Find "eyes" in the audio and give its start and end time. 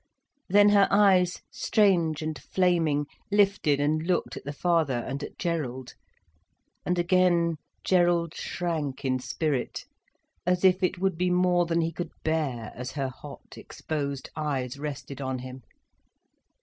0.89-1.43, 14.35-14.79